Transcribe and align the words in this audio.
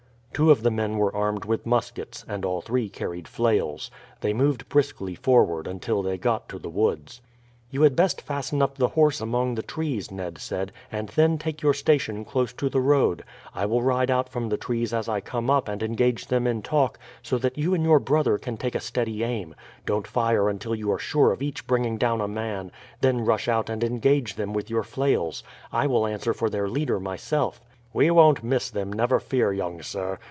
Two 0.33 0.49
of 0.49 0.63
the 0.63 0.71
men 0.71 0.97
were 0.97 1.13
armed 1.15 1.45
with 1.45 1.67
muskets, 1.67 2.25
and 2.27 2.43
all 2.43 2.61
three 2.61 2.89
carried 2.89 3.27
flails. 3.27 3.91
They 4.21 4.33
moved 4.33 4.67
briskly 4.69 5.13
forward 5.13 5.67
until 5.67 6.01
they 6.01 6.17
got 6.17 6.49
to 6.49 6.57
the 6.57 6.69
woods. 6.69 7.21
"You 7.69 7.83
had 7.83 7.95
best 7.95 8.21
fasten 8.21 8.59
up 8.59 8.77
the 8.77 8.87
horse 8.87 9.21
among 9.21 9.53
the 9.53 9.61
trees," 9.61 10.09
Ned 10.09 10.39
said, 10.39 10.71
"and 10.91 11.09
then 11.09 11.37
take 11.37 11.61
your 11.61 11.73
station 11.75 12.25
close 12.25 12.53
to 12.53 12.69
the 12.69 12.79
road. 12.79 13.23
I 13.53 13.67
will 13.67 13.83
ride 13.83 14.09
out 14.09 14.29
from 14.29 14.49
the 14.49 14.57
trees 14.57 14.93
as 14.95 15.07
I 15.07 15.19
come 15.19 15.49
up 15.51 15.67
and 15.67 15.83
engage 15.83 16.25
them 16.25 16.47
in 16.47 16.63
talk, 16.63 16.97
so 17.21 17.37
that 17.37 17.57
you 17.57 17.75
and 17.75 17.83
your 17.83 17.99
brother 17.99 18.39
can 18.39 18.57
take 18.57 18.73
a 18.73 18.79
steady 18.79 19.23
aim. 19.23 19.53
Don't 19.85 20.07
fire 20.07 20.49
until 20.49 20.73
you 20.73 20.91
are 20.91 20.97
sure 20.97 21.31
of 21.33 21.43
each 21.43 21.67
bringing 21.67 21.97
down 21.97 22.19
a 22.19 22.27
man, 22.27 22.71
then 23.01 23.23
rush 23.25 23.47
out 23.47 23.69
and 23.69 23.83
engage 23.83 24.33
them 24.35 24.53
with 24.53 24.71
your 24.71 24.83
flails. 24.83 25.43
I 25.71 25.85
will 25.85 26.07
answer 26.07 26.33
for 26.33 26.49
their 26.49 26.69
leader 26.69 26.99
myself." 26.99 27.61
"We 27.93 28.09
won't 28.09 28.41
miss 28.43 28.71
them, 28.71 28.91
never 28.91 29.19
fear, 29.19 29.53
young 29.53 29.83
sir. 29.83 30.17